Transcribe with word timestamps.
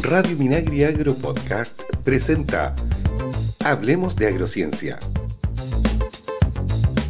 Radio 0.00 0.34
Minagri 0.38 0.82
Agro 0.84 1.14
Podcast 1.14 1.78
presenta 2.04 2.74
Hablemos 3.62 4.16
de 4.16 4.28
Agrociencia. 4.28 4.98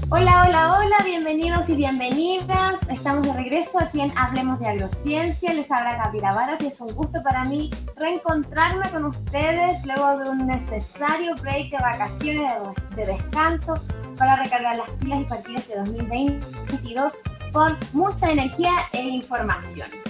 Hola, 0.08 0.44
hola, 0.44 0.76
hola, 0.76 0.96
bienvenidos 1.04 1.68
y 1.68 1.76
bienvenidas. 1.76 2.80
Estamos 2.90 3.24
de 3.26 3.32
regreso 3.34 3.78
aquí 3.78 4.00
en 4.00 4.12
Hablemos 4.18 4.58
de 4.58 4.70
Agrociencia. 4.70 5.54
Les 5.54 5.70
habla 5.70 6.02
Gabriela 6.02 6.34
Varas 6.34 6.60
y 6.62 6.66
es 6.66 6.80
un 6.80 6.92
gusto 6.94 7.22
para 7.22 7.44
mí 7.44 7.70
reencontrarme 7.96 8.90
con 8.90 9.04
ustedes 9.04 9.84
luego 9.86 10.18
de 10.18 10.30
un 10.30 10.46
necesario 10.48 11.36
break 11.36 11.70
de 11.70 11.78
vacaciones, 11.78 12.52
de 12.96 13.06
descanso, 13.06 13.74
para 14.18 14.34
recargar 14.34 14.76
las 14.76 14.90
pilas 14.98 15.20
y 15.20 15.24
partir 15.24 15.56
este 15.56 15.78
2022 15.78 17.12
con 17.52 17.76
mucha 17.92 18.32
energía 18.32 18.72
e 18.92 19.02
información. 19.02 20.01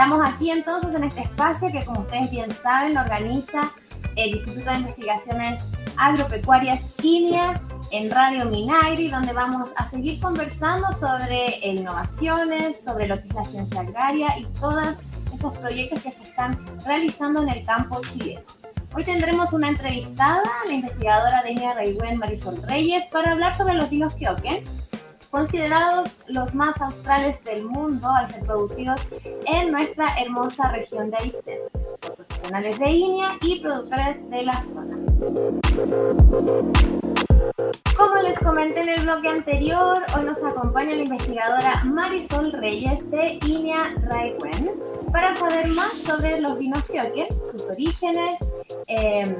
Estamos 0.00 0.26
aquí 0.26 0.50
entonces 0.50 0.94
en 0.94 1.04
este 1.04 1.20
espacio 1.20 1.70
que 1.70 1.84
como 1.84 2.00
ustedes 2.00 2.30
bien 2.30 2.50
saben 2.50 2.94
lo 2.94 3.02
organiza 3.02 3.70
el 4.16 4.36
Instituto 4.36 4.70
de 4.70 4.76
Investigaciones 4.76 5.62
Agropecuarias 5.98 6.80
INIA 7.02 7.60
en 7.90 8.10
Radio 8.10 8.46
Minagri, 8.46 9.10
donde 9.10 9.34
vamos 9.34 9.74
a 9.76 9.90
seguir 9.90 10.18
conversando 10.18 10.90
sobre 10.92 11.58
innovaciones, 11.62 12.82
sobre 12.82 13.08
lo 13.08 13.16
que 13.16 13.28
es 13.28 13.34
la 13.34 13.44
ciencia 13.44 13.80
agraria 13.82 14.38
y 14.38 14.46
todos 14.58 14.94
esos 15.34 15.52
proyectos 15.58 16.02
que 16.02 16.12
se 16.12 16.22
están 16.22 16.58
realizando 16.86 17.42
en 17.42 17.50
el 17.50 17.66
campo 17.66 18.00
chileno. 18.10 18.40
Hoy 18.94 19.04
tendremos 19.04 19.52
una 19.52 19.68
entrevistada, 19.68 20.50
la 20.66 20.72
investigadora 20.72 21.42
de 21.42 21.50
INIA 21.50 21.74
Marisol 22.16 22.62
Reyes, 22.62 23.04
para 23.12 23.32
hablar 23.32 23.54
sobre 23.54 23.74
los 23.74 23.90
vinos 23.90 24.14
Kioken, 24.14 24.64
considerados 25.30 26.08
los 26.26 26.54
más 26.54 26.80
australes 26.80 27.42
del 27.44 27.62
mundo 27.62 28.08
al 28.08 28.28
ser 28.28 28.40
producidos 28.40 29.00
en 29.46 29.70
nuestra 29.70 30.08
hermosa 30.20 30.72
región 30.72 31.10
de 31.10 31.16
Aysén, 31.18 31.58
profesionales 32.16 32.78
de 32.78 32.90
INEA 32.90 33.38
y 33.42 33.60
productores 33.60 34.30
de 34.30 34.42
la 34.42 34.62
zona. 34.62 34.98
Como 37.96 38.16
les 38.22 38.38
comenté 38.38 38.80
en 38.80 38.88
el 38.88 39.02
bloque 39.02 39.28
anterior, 39.28 39.98
hoy 40.16 40.24
nos 40.24 40.42
acompaña 40.42 40.96
la 40.96 41.02
investigadora 41.02 41.84
Marisol 41.84 42.52
Reyes 42.52 43.08
de 43.10 43.38
INEA 43.46 43.94
Raigüen 44.08 44.72
para 45.12 45.34
saber 45.36 45.68
más 45.68 45.92
sobre 45.92 46.40
los 46.40 46.58
vinos 46.58 46.82
Kioken, 46.84 47.28
sus 47.50 47.68
orígenes, 47.68 48.40
eh, 48.86 49.36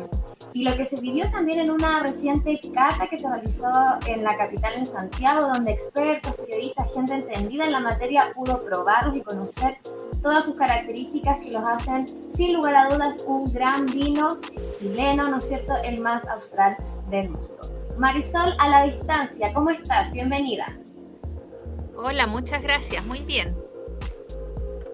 y 0.52 0.64
lo 0.64 0.76
que 0.76 0.84
se 0.84 1.00
vivió 1.00 1.30
también 1.30 1.60
en 1.60 1.70
una 1.70 2.00
reciente 2.00 2.58
cata 2.74 3.06
que 3.06 3.18
se 3.18 3.28
realizó 3.28 3.70
en 4.06 4.24
la 4.24 4.36
capital 4.36 4.74
en 4.74 4.86
Santiago, 4.86 5.46
donde 5.48 5.72
expertos, 5.72 6.32
periodistas, 6.32 6.92
gente 6.92 7.14
entendida 7.14 7.66
en 7.66 7.72
la 7.72 7.80
materia 7.80 8.32
pudo 8.34 8.62
probarlos 8.64 9.16
y 9.16 9.20
conocer 9.20 9.78
todas 10.22 10.44
sus 10.44 10.54
características 10.54 11.38
que 11.38 11.52
los 11.52 11.64
hacen, 11.64 12.06
sin 12.34 12.54
lugar 12.54 12.74
a 12.74 12.88
dudas, 12.88 13.24
un 13.26 13.52
gran 13.52 13.86
vino 13.86 14.38
chileno, 14.78 15.28
¿no 15.28 15.38
es 15.38 15.48
cierto?, 15.48 15.74
el 15.84 16.00
más 16.00 16.26
austral 16.28 16.76
del 17.10 17.30
mundo. 17.30 17.58
Marisol, 17.96 18.54
a 18.58 18.68
la 18.68 18.84
distancia, 18.84 19.52
¿cómo 19.52 19.70
estás? 19.70 20.10
Bienvenida. 20.12 20.78
Hola, 21.96 22.26
muchas 22.26 22.62
gracias, 22.62 23.04
muy 23.04 23.20
bien. 23.20 23.54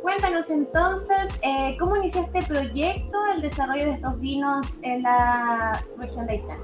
Cuéntanos 0.07 0.51
entonces, 0.51 1.37
eh, 1.43 1.77
¿cómo 1.81 1.97
inició 1.97 2.21
este 2.21 2.41
proyecto, 2.45 3.19
el 3.35 3.43
desarrollo 3.43 3.87
de 3.87 3.91
estos 3.95 4.21
vinos 4.21 4.65
en 4.83 5.03
la 5.03 5.85
región 5.99 6.29
de 6.29 6.35
Aysén? 6.35 6.59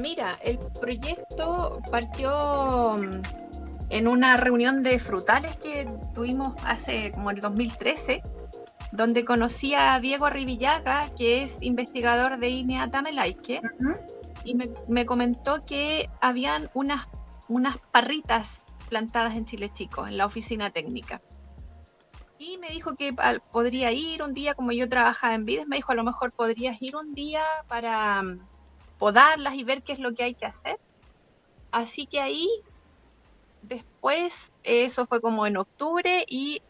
Mira, 0.00 0.36
el 0.42 0.58
proyecto 0.80 1.80
partió 1.92 2.96
mm, 2.98 3.22
en 3.90 4.08
una 4.08 4.36
reunión 4.36 4.82
de 4.82 4.98
frutales 4.98 5.56
que 5.58 5.88
tuvimos 6.12 6.54
hace 6.64 7.12
como 7.12 7.30
el 7.30 7.40
2013, 7.40 8.24
donde 8.90 9.24
conocí 9.24 9.74
a 9.74 10.00
Diego 10.00 10.26
Arribillaga, 10.26 11.08
que 11.16 11.44
es 11.44 11.58
investigador 11.60 12.38
de 12.40 12.48
INEA 12.48 12.90
Tamelaike, 12.90 13.62
y 14.42 14.56
me, 14.56 14.70
me, 14.88 15.06
comentó 15.06 15.64
que 15.64 16.10
habían 16.20 16.68
unas, 16.74 17.06
unas 17.46 17.78
parritas 17.92 18.64
plantadas 18.90 19.34
en 19.36 19.46
Chile 19.46 19.70
Chico, 19.72 20.06
en 20.06 20.18
la 20.18 20.26
oficina 20.26 20.70
técnica. 20.70 21.22
Y 22.38 22.58
me 22.58 22.68
dijo 22.70 22.94
que 22.96 23.14
podría 23.52 23.92
ir 23.92 24.22
un 24.22 24.34
día, 24.34 24.54
como 24.54 24.72
yo 24.72 24.88
trabajaba 24.88 25.34
en 25.34 25.44
Vides, 25.46 25.68
me 25.68 25.76
dijo 25.76 25.92
a 25.92 25.94
lo 25.94 26.04
mejor 26.04 26.32
podrías 26.32 26.80
ir 26.82 26.96
un 26.96 27.14
día 27.14 27.44
para 27.68 28.22
mm, 28.22 28.46
podarlas 28.98 29.54
y 29.54 29.64
ver 29.64 29.82
qué 29.82 29.92
es 29.92 29.98
lo 29.98 30.14
que 30.14 30.24
hay 30.24 30.34
que 30.34 30.46
hacer. 30.46 30.78
Así 31.70 32.06
que 32.06 32.20
ahí, 32.20 32.48
después, 33.62 34.50
eso 34.64 35.06
fue 35.06 35.20
como 35.20 35.46
en 35.46 35.56
octubre 35.56 36.24
y 36.28 36.60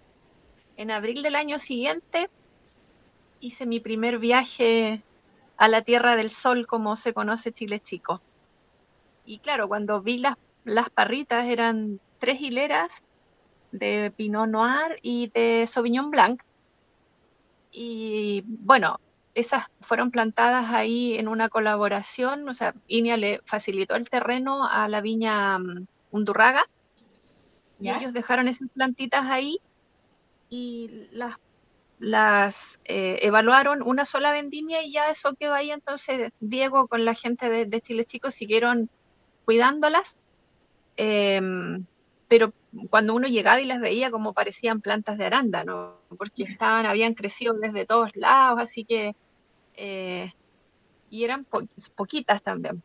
en 0.77 0.91
abril 0.91 1.23
del 1.23 1.37
año 1.37 1.59
siguiente 1.59 2.29
hice 3.41 3.67
mi 3.67 3.81
primer 3.81 4.19
viaje 4.19 5.03
a 5.57 5.69
la 5.69 5.83
Tierra 5.83 6.17
del 6.17 6.31
Sol, 6.31 6.67
como 6.67 6.97
se 6.97 7.15
conoce 7.15 7.53
Chile 7.53 7.81
Chico. 7.81 8.21
Y 9.25 9.39
claro, 9.39 9.69
cuando 9.69 10.03
vi 10.03 10.19
las, 10.19 10.37
las 10.65 10.91
parritas 10.91 11.47
eran 11.47 12.01
tres 12.21 12.41
hileras 12.41 12.93
de 13.73 14.13
Pinot 14.17 14.49
Noir 14.49 15.01
y 15.03 15.29
de 15.29 15.67
Sauvignon 15.67 16.11
Blanc. 16.11 16.43
Y 17.73 18.45
bueno, 18.47 19.01
esas 19.35 19.65
fueron 19.81 20.11
plantadas 20.11 20.71
ahí 20.71 21.17
en 21.19 21.27
una 21.29 21.49
colaboración, 21.49 22.49
o 22.49 22.55
sea, 22.55 22.75
Inia 22.87 23.17
le 23.17 23.41
facilitó 23.45 23.95
el 23.95 24.09
terreno 24.09 24.69
a 24.69 24.89
la 24.89 25.01
viña 25.01 25.59
mm, 25.59 25.87
Undurraga 26.13 26.65
y 27.81 27.89
ellos 27.89 28.13
dejaron 28.13 28.49
esas 28.49 28.69
plantitas 28.75 29.27
ahí 29.27 29.59
y 30.51 31.09
las, 31.13 31.37
las 31.99 32.81
eh, 32.85 33.21
evaluaron 33.23 33.83
una 33.83 34.05
sola 34.05 34.33
vendimia 34.33 34.83
y 34.83 34.93
ya 34.93 35.11
eso 35.11 35.35
quedó 35.35 35.55
ahí. 35.55 35.71
Entonces 35.71 36.31
Diego 36.41 36.89
con 36.89 37.05
la 37.05 37.15
gente 37.15 37.49
de, 37.49 37.81
Chile 37.81 38.05
Chico 38.05 38.31
siguieron 38.31 38.91
cuidándolas. 39.45 40.17
Em, 40.97 41.87
pero 42.31 42.53
cuando 42.91 43.17
uno 43.17 43.27
llegaba 43.27 43.61
y 43.61 43.65
las 43.65 43.81
veía 43.81 44.13
como 44.13 44.33
parecían 44.33 44.81
plantas 44.81 45.19
de 45.19 45.25
arándano, 45.25 45.97
porque 46.17 46.45
estaban, 46.45 46.87
habían 46.87 47.15
crecido 47.15 47.55
desde 47.55 47.87
todos 47.87 48.15
lados, 48.15 48.61
así 48.61 48.85
que, 48.85 49.17
eh, 49.75 50.33
y 51.11 51.25
eran 51.25 51.45
poquitas 51.97 52.41
también. 52.41 52.85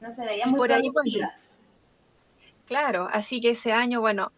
No 0.00 0.10
se 0.10 0.22
veían 0.24 0.50
muy 0.50 0.56
por 0.56 0.72
ahí, 0.72 0.90
Claro, 2.64 3.10
así 3.12 3.42
que 3.42 3.50
ese 3.50 3.74
año, 3.74 4.00
bueno, 4.00 4.32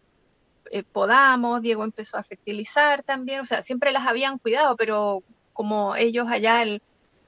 eh, 0.69 0.83
podamos, 0.83 1.61
Diego 1.61 1.85
empezó 1.85 2.17
a 2.17 2.23
fertilizar 2.23 3.03
también, 3.03 3.39
o 3.39 3.45
sea, 3.45 3.61
siempre 3.61 3.93
las 3.93 4.05
habían 4.05 4.37
cuidado, 4.37 4.75
pero 4.75 5.23
como 5.53 5.95
ellos 5.95 6.27
allá 6.27 6.61
el, 6.61 6.81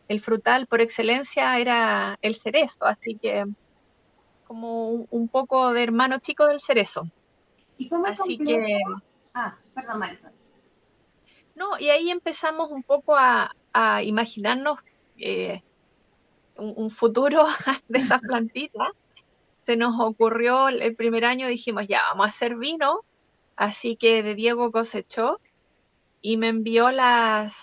el 0.10 0.20
frutal 0.20 0.68
por 0.68 0.82
excelencia 0.82 1.58
era 1.58 2.20
el 2.22 2.36
cerezo, 2.36 2.86
así 2.86 3.16
que 3.16 3.46
como 4.52 4.90
un, 4.90 5.30
poco 5.30 5.72
de 5.72 5.82
hermano 5.82 6.20
chico 6.20 6.46
del 6.46 6.60
cerezo. 6.60 7.10
Y 7.78 7.88
fue 7.88 8.00
muy 8.00 8.10
Así 8.10 8.38
que... 8.38 8.82
Ah, 9.34 9.56
perdón, 9.74 10.00
Marisol. 10.00 10.34
No, 11.56 11.80
y 11.80 11.88
ahí 11.88 12.12
empezamos 12.12 12.70
un 12.70 12.84
poco 12.84 13.16
a, 13.16 13.56
a 13.72 14.04
imaginarnos 14.04 14.80
eh, 15.18 15.64
un, 16.58 16.90
futuro 16.90 17.46
de 17.88 18.00
esas 18.00 18.20
plantitas. 18.20 18.90
Se 19.66 19.78
nos 19.78 19.98
ocurrió 20.02 20.68
el 20.68 20.98
primer 20.98 21.24
año, 21.24 21.48
dijimos, 21.48 21.88
ya, 21.88 22.02
vamos 22.10 22.26
a 22.26 22.30
hacer 22.30 22.58
vino. 22.58 23.06
Así 23.56 23.96
que 23.96 24.22
de 24.22 24.36
Diego 24.36 24.70
cosechó 24.74 25.40
y 26.22 26.36
me 26.36 26.50
envió 26.50 26.92
las, 26.92 27.54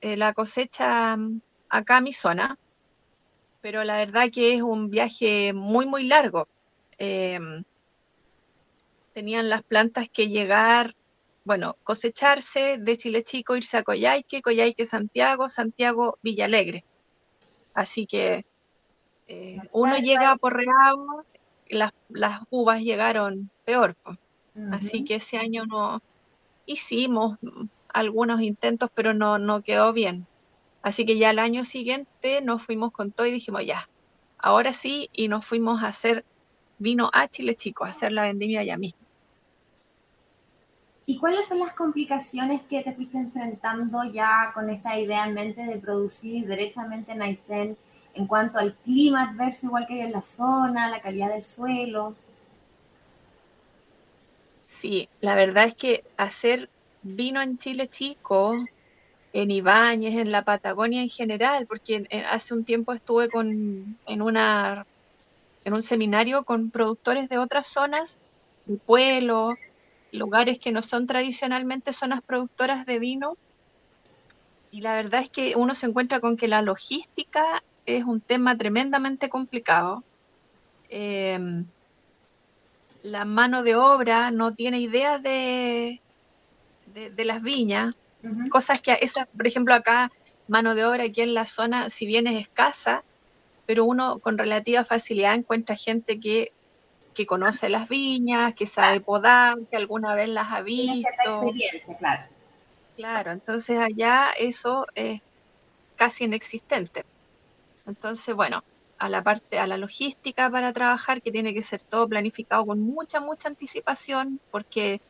eh, 0.00 0.16
la 0.16 0.32
cosecha 0.32 1.14
mm, 1.14 1.42
acá 1.68 1.98
a 1.98 2.00
mi 2.00 2.14
zona 2.14 2.58
pero 3.62 3.84
la 3.84 3.96
verdad 3.96 4.30
que 4.30 4.54
es 4.54 4.60
un 4.60 4.90
viaje 4.90 5.52
muy, 5.54 5.86
muy 5.86 6.04
largo. 6.04 6.48
Em, 6.98 7.64
tenían 9.14 9.48
las 9.48 9.62
plantas 9.62 10.08
que 10.10 10.28
llegar, 10.28 10.94
bueno, 11.44 11.76
cosecharse 11.84 12.78
de 12.78 12.98
Chile 12.98 13.22
Chico, 13.22 13.56
irse 13.56 13.78
a 13.78 13.84
Coyhaique, 13.84 14.42
Coyhaique 14.42 14.84
Santiago, 14.84 15.48
Santiago 15.48 16.18
Villalegre. 16.22 16.84
Así 17.72 18.06
que 18.06 18.44
eh, 19.28 19.58
uno 19.70 19.96
llega 19.96 20.36
por 20.36 20.56
Reabo, 20.56 21.24
las, 21.68 21.92
las 22.08 22.40
uvas 22.50 22.82
llegaron 22.82 23.48
peor. 23.64 23.96
Así 24.70 25.04
que 25.04 25.14
ese 25.14 25.38
año 25.38 25.64
no 25.64 26.02
hicimos 26.66 27.38
algunos 27.88 28.42
intentos, 28.42 28.90
pero 28.92 29.14
no, 29.14 29.38
no 29.38 29.62
quedó 29.62 29.92
bien. 29.92 30.26
Así 30.82 31.06
que 31.06 31.16
ya 31.16 31.30
el 31.30 31.38
año 31.38 31.64
siguiente 31.64 32.42
nos 32.42 32.62
fuimos 32.62 32.92
con 32.92 33.12
todo 33.12 33.26
y 33.26 33.32
dijimos, 33.32 33.64
ya, 33.64 33.88
ahora 34.38 34.72
sí, 34.72 35.08
y 35.12 35.28
nos 35.28 35.46
fuimos 35.46 35.82
a 35.82 35.88
hacer 35.88 36.24
vino 36.78 37.08
a 37.12 37.28
Chile 37.28 37.54
Chico, 37.54 37.84
a 37.84 37.88
hacer 37.88 38.12
la 38.12 38.22
vendimia 38.22 38.60
allá 38.60 38.76
mismo. 38.76 38.98
¿Y 41.06 41.18
cuáles 41.18 41.46
son 41.46 41.58
las 41.58 41.74
complicaciones 41.74 42.62
que 42.68 42.82
te 42.82 42.92
fuiste 42.92 43.18
enfrentando 43.18 44.04
ya 44.04 44.50
con 44.54 44.70
esta 44.70 44.98
idea 44.98 45.26
en 45.26 45.34
mente 45.34 45.62
de 45.62 45.76
producir 45.78 46.46
directamente 46.46 47.12
en 47.12 47.22
Aysén 47.22 47.76
en 48.14 48.26
cuanto 48.26 48.58
al 48.58 48.74
clima 48.74 49.22
adverso, 49.22 49.66
igual 49.66 49.86
que 49.86 49.94
hay 49.94 50.00
en 50.00 50.12
la 50.12 50.22
zona, 50.22 50.90
la 50.90 51.00
calidad 51.00 51.30
del 51.30 51.42
suelo? 51.42 52.14
Sí, 54.66 55.08
la 55.20 55.34
verdad 55.34 55.64
es 55.64 55.74
que 55.74 56.04
hacer 56.16 56.68
vino 57.02 57.40
en 57.40 57.58
Chile 57.58 57.88
chico, 57.88 58.56
en 59.32 59.50
Ibáñez, 59.50 60.16
en 60.16 60.30
la 60.30 60.44
Patagonia 60.44 61.02
en 61.02 61.08
general, 61.08 61.66
porque 61.66 62.06
hace 62.28 62.54
un 62.54 62.64
tiempo 62.64 62.92
estuve 62.92 63.28
con, 63.28 63.96
en, 64.06 64.22
una, 64.22 64.86
en 65.64 65.72
un 65.72 65.82
seminario 65.82 66.44
con 66.44 66.70
productores 66.70 67.28
de 67.28 67.38
otras 67.38 67.66
zonas, 67.66 68.18
de 68.66 68.76
pueblos, 68.76 69.54
lugares 70.12 70.58
que 70.58 70.72
no 70.72 70.82
son 70.82 71.06
tradicionalmente 71.06 71.92
zonas 71.92 72.22
productoras 72.22 72.86
de 72.86 72.98
vino. 72.98 73.36
Y 74.70 74.80
la 74.80 74.94
verdad 74.94 75.22
es 75.22 75.30
que 75.30 75.54
uno 75.56 75.74
se 75.74 75.86
encuentra 75.86 76.20
con 76.20 76.36
que 76.36 76.48
la 76.48 76.62
logística 76.62 77.62
es 77.86 78.04
un 78.04 78.20
tema 78.20 78.56
tremendamente 78.56 79.28
complicado. 79.28 80.04
Em, 80.88 81.64
la 83.02 83.24
mano 83.24 83.62
de 83.62 83.74
obra 83.76 84.30
no 84.30 84.54
tiene 84.54 84.78
idea 84.80 85.18
de, 85.18 86.00
de, 86.86 87.24
las 87.24 87.42
viñas, 87.42 87.94
cosas 88.50 88.80
que, 88.80 88.98
esa, 89.00 89.26
por 89.26 89.46
ejemplo, 89.46 89.74
acá, 89.74 90.10
mano 90.48 90.74
de 90.74 90.84
obra 90.84 91.04
aquí 91.04 91.20
en 91.20 91.34
la 91.34 91.46
zona, 91.46 91.90
si 91.90 92.06
bien 92.06 92.26
es 92.26 92.40
escasa, 92.40 93.04
pero 93.66 93.84
uno 93.84 94.18
con 94.18 94.38
relativa 94.38 94.84
facilidad 94.84 95.34
encuentra 95.34 95.76
gente 95.76 96.20
que, 96.20 96.52
que 97.14 97.26
conoce 97.26 97.68
las 97.68 97.88
viñas, 97.88 98.54
que 98.54 98.66
sabe 98.66 99.00
podar, 99.00 99.56
que 99.70 99.76
alguna 99.76 100.14
vez 100.14 100.28
las 100.28 100.52
ha 100.52 100.62
visto. 100.62 101.08
experiencia, 101.24 101.96
claro. 101.96 102.22
Claro, 102.96 103.30
entonces 103.30 103.78
allá 103.78 104.30
eso 104.38 104.86
es 104.94 105.20
casi 105.96 106.24
inexistente. 106.24 107.04
Entonces, 107.86 108.34
bueno, 108.34 108.62
a 108.98 109.08
la 109.08 109.22
parte, 109.22 109.58
a 109.58 109.66
la 109.66 109.76
logística 109.76 110.50
para 110.50 110.72
trabajar, 110.72 111.22
que 111.22 111.32
tiene 111.32 111.54
que 111.54 111.62
ser 111.62 111.82
todo 111.82 112.08
planificado 112.08 112.66
con 112.66 112.80
mucha, 112.80 113.20
mucha 113.20 113.48
anticipación, 113.48 114.40
porque 114.50 115.00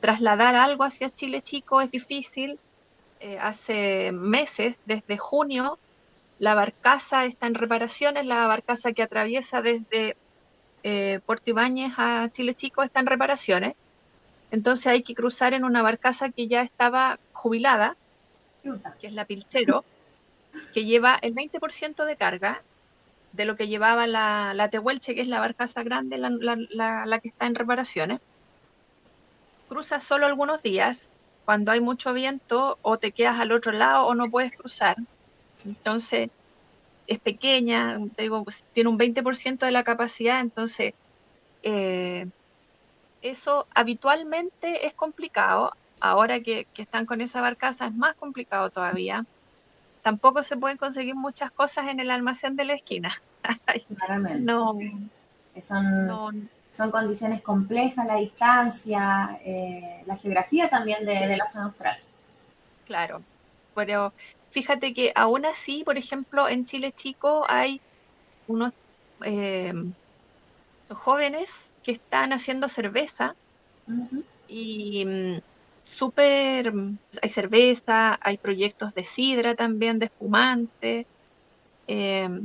trasladar 0.00 0.54
algo 0.54 0.84
hacia 0.84 1.10
Chile 1.10 1.42
Chico 1.42 1.80
es 1.80 1.90
difícil. 1.90 2.58
Eh, 3.20 3.38
hace 3.40 4.12
meses, 4.12 4.76
desde 4.86 5.18
junio, 5.18 5.78
la 6.38 6.54
barcaza 6.54 7.24
está 7.24 7.46
en 7.48 7.54
reparaciones, 7.54 8.26
la 8.26 8.46
barcaza 8.46 8.92
que 8.92 9.02
atraviesa 9.02 9.60
desde 9.60 10.16
eh, 10.84 11.20
Puerto 11.26 11.50
Ibáñez 11.50 11.94
a 11.96 12.28
Chile 12.32 12.54
Chico 12.54 12.82
está 12.82 13.00
en 13.00 13.06
reparaciones. 13.06 13.74
Entonces 14.50 14.86
hay 14.86 15.02
que 15.02 15.14
cruzar 15.14 15.52
en 15.52 15.64
una 15.64 15.82
barcaza 15.82 16.30
que 16.30 16.48
ya 16.48 16.62
estaba 16.62 17.18
jubilada, 17.32 17.96
que 19.00 19.08
es 19.08 19.12
la 19.12 19.24
Pilchero, 19.24 19.84
que 20.72 20.84
lleva 20.84 21.18
el 21.20 21.34
20% 21.34 22.04
de 22.04 22.16
carga 22.16 22.62
de 23.32 23.44
lo 23.44 23.56
que 23.56 23.68
llevaba 23.68 24.06
la, 24.06 24.54
la 24.54 24.70
Tehuelche, 24.70 25.14
que 25.14 25.20
es 25.20 25.28
la 25.28 25.40
barcaza 25.40 25.82
grande, 25.82 26.18
la, 26.18 27.20
que 27.20 27.28
está 27.28 27.46
en 27.46 27.54
reparaciones. 27.54 28.20
Cruzas 29.68 30.02
solo 30.02 30.26
algunos 30.26 30.62
días, 30.62 31.08
cuando 31.44 31.72
hay 31.72 31.80
mucho 31.80 32.12
viento, 32.12 32.78
o 32.82 32.98
te 32.98 33.12
quedas 33.12 33.38
al 33.40 33.52
otro 33.52 33.72
lado 33.72 34.06
o 34.06 34.14
no 34.14 34.30
puedes 34.30 34.52
cruzar. 34.52 34.96
Entonces, 35.64 36.30
es 37.06 37.18
pequeña, 37.18 37.98
te 38.16 38.22
digo, 38.22 38.44
pues, 38.44 38.64
tiene 38.72 38.90
un 38.90 38.98
20% 38.98 39.66
de 39.66 39.72
la 39.72 39.84
capacidad, 39.84 40.40
entonces, 40.40 40.94
eh, 41.62 42.26
eso 43.22 43.66
habitualmente 43.74 44.86
es 44.86 44.94
complicado. 44.94 45.72
Ahora 46.00 46.40
que, 46.40 46.66
que 46.74 46.82
están 46.82 47.06
con 47.06 47.20
esa 47.20 47.40
barcaza 47.40 47.86
es 47.86 47.94
más 47.94 48.14
complicado 48.14 48.70
todavía 48.70 49.26
tampoco 50.08 50.42
se 50.42 50.56
pueden 50.56 50.78
conseguir 50.78 51.14
muchas 51.14 51.50
cosas 51.50 51.88
en 51.88 52.00
el 52.00 52.10
almacén 52.10 52.56
de 52.56 52.64
la 52.64 52.72
esquina. 52.74 53.20
Claramente. 53.96 54.40
no, 54.40 54.78
son, 55.66 56.50
son 56.78 56.92
condiciones 56.92 57.42
complejas, 57.42 58.06
la 58.06 58.14
distancia, 58.14 59.40
eh, 59.44 60.00
la 60.06 60.16
geografía 60.16 60.70
también 60.70 61.04
de, 61.04 61.36
la 61.36 61.44
zona 61.44 61.64
austral. 61.64 61.98
Claro, 62.86 63.20
pero 63.74 64.12
fíjate 64.52 64.94
que 64.94 65.10
aún 65.16 65.44
así, 65.44 65.82
por 65.82 65.98
ejemplo, 65.98 66.48
en 66.48 66.66
Chile 66.66 66.92
Chico 66.92 67.44
hay 67.48 67.80
unos 68.46 68.72
eh, 69.24 69.74
jóvenes 70.88 71.68
que 71.82 71.90
están 71.90 72.32
haciendo 72.32 72.68
cerveza 72.68 73.34
y 74.46 75.04
mm, 75.04 75.40
súper, 75.82 76.72
hay 77.20 77.28
cerveza, 77.28 78.20
hay 78.22 78.38
proyectos 78.38 78.94
de 78.94 79.02
sidra 79.02 79.56
también, 79.56 79.98
de 79.98 80.06
espumante. 80.06 81.06
Em, 81.88 82.44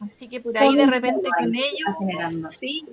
así 0.00 0.28
que 0.28 0.40
por 0.40 0.56
ahí 0.56 0.76
de 0.76 0.86
repente 0.86 1.28
con 1.36 1.52
ellos, 1.56 2.54
sí, 2.54 2.86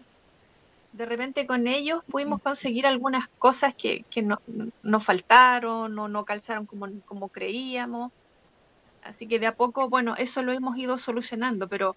de 0.96 1.06
repente 1.06 1.46
con 1.46 1.68
ellos 1.68 2.02
pudimos 2.08 2.42
conseguir 2.42 2.88
algunas 2.88 3.26
cosas 3.38 3.74
que, 3.76 4.04
que 4.10 4.22
no, 4.22 4.38
nos 4.82 5.04
faltaron 5.04 5.98
o 6.00 6.08
no 6.08 6.24
calzaron 6.24 6.66
como, 6.66 6.88
como 7.06 7.30
creíamos. 7.30 8.12
Así 9.02 9.28
que 9.28 9.40
de 9.40 9.48
a 9.48 9.56
poco, 9.56 9.90
bueno, 9.90 10.16
eso 10.18 10.42
lo 10.42 10.54
hemos 10.54 10.78
ido 10.78 10.98
solucionando, 10.98 11.68
pero 11.68 11.96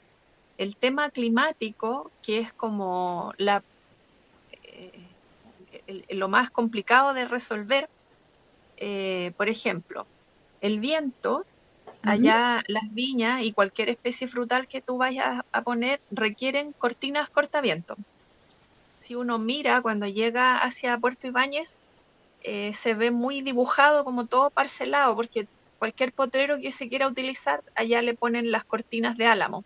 el 0.59 0.77
tema 0.77 1.11
climático, 1.11 2.11
que 2.23 2.41
es 2.41 2.53
como 2.55 3.33
la 3.39 3.63
lo 6.11 6.29
más 6.29 6.51
complicado 6.51 7.15
de 7.15 7.25
resolver, 7.25 7.89
eh, 8.77 9.33
por 9.37 9.49
ejemplo, 9.49 10.07
el 10.61 10.81
viento, 10.81 11.45
allá 12.03 12.63
las 12.69 12.85
viñas 12.93 13.43
y 13.43 13.53
cualquier 13.53 13.91
especie 13.91 14.29
frutal 14.29 14.67
que 14.67 14.83
tú 14.83 14.99
vayas 14.99 15.41
a 15.53 15.63
poner 15.63 16.01
requieren 16.11 16.73
cortinas 16.79 17.29
cortaviento. 17.31 17.97
Si 18.99 19.15
uno 19.15 19.39
mira 19.39 19.81
cuando 19.81 20.07
llega 20.07 20.59
hacia 20.59 20.99
Puerto 20.99 21.27
Ibáñez, 21.27 21.79
eh, 22.43 22.73
se 22.75 22.95
ve 22.95 23.11
muy 23.11 23.43
dibujado 23.43 24.05
como 24.05 24.27
todo 24.27 24.51
parcelado, 24.51 25.15
porque 25.17 25.49
cualquier 25.79 26.13
potrero 26.13 26.59
que 26.59 26.73
se 26.73 26.89
quiera 26.89 27.07
utilizar, 27.07 27.63
allá 27.75 28.03
le 28.03 28.15
ponen 28.15 28.51
las 28.51 28.65
cortinas 28.65 29.17
de 29.17 29.27
álamo. 29.27 29.65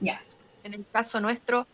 Ya. 0.00 0.22
En 0.64 0.74
el 0.74 0.84
caso 0.90 1.20
nuestro, 1.20 1.66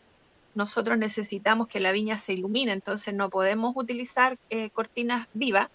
nosotros 0.54 0.98
necesitamos 0.98 1.68
que 1.68 1.80
la 1.80 1.92
viña 1.92 2.18
se 2.18 2.32
ilumine, 2.32 2.72
entonces 2.72 3.14
no 3.14 3.30
podemos 3.30 3.72
utilizar 3.76 4.36
eh, 4.50 4.70
cortinas 4.70 5.28
vivas, 5.32 5.68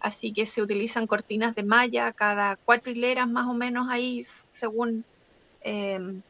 así 0.00 0.32
que 0.32 0.46
se 0.46 0.60
utilizan 0.62 1.06
cortinas 1.06 1.54
de 1.54 1.62
malla 1.62 2.12
cada 2.12 2.56
cuatro 2.56 2.90
hileras 2.90 3.28
más 3.28 3.46
o 3.46 3.54
menos 3.54 3.88
ahí, 3.88 4.24
según 4.52 5.04
em, 5.60 6.22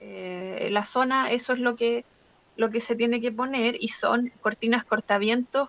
eh, 0.00 0.68
la 0.72 0.84
zona, 0.84 1.30
eso 1.30 1.52
es 1.52 1.58
lo 1.58 1.76
que, 1.76 2.04
lo 2.56 2.70
que 2.70 2.80
se 2.80 2.96
tiene 2.96 3.20
que 3.20 3.32
poner 3.32 3.76
y 3.80 3.88
son 3.88 4.32
cortinas 4.40 4.84
cortavientos 4.84 5.68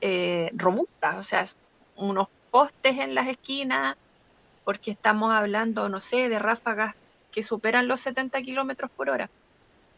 eh, 0.00 0.50
robustas, 0.54 1.16
o 1.16 1.22
sea, 1.22 1.46
unos 1.96 2.28
postes 2.50 2.98
en 2.98 3.14
las 3.14 3.28
esquinas, 3.28 3.96
porque 4.64 4.92
estamos 4.92 5.34
hablando, 5.34 5.88
no 5.88 6.00
sé, 6.00 6.28
de 6.28 6.38
ráfagas 6.38 6.94
que 7.30 7.42
superan 7.42 7.88
los 7.88 8.00
70 8.00 8.40
kilómetros 8.42 8.90
por 8.90 9.10
hora. 9.10 9.30